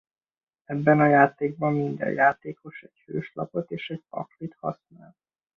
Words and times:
Ebben 0.65 0.99
a 0.99 1.05
játékban 1.07 1.73
minden 1.73 2.11
játékos 2.13 2.81
egy 2.83 3.01
hős 3.05 3.31
lapot 3.33 3.71
és 3.71 3.89
egy 3.89 4.03
paklit 4.09 4.55
használ. 4.59 5.15